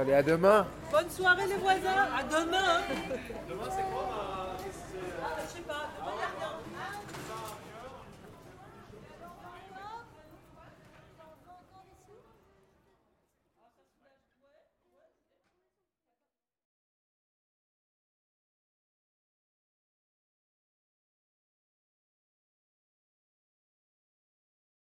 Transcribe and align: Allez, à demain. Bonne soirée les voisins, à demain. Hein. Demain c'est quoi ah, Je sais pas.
Allez, 0.00 0.14
à 0.14 0.22
demain. 0.22 0.66
Bonne 0.90 1.10
soirée 1.10 1.46
les 1.46 1.56
voisins, 1.56 2.08
à 2.16 2.22
demain. 2.22 2.58
Hein. 2.58 3.16
Demain 3.48 3.64
c'est 3.64 3.82
quoi 3.92 4.08
ah, 4.12 5.36
Je 5.42 5.52
sais 5.52 5.62
pas. 5.62 5.90